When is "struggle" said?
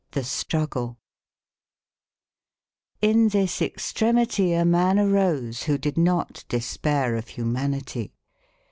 0.27-0.97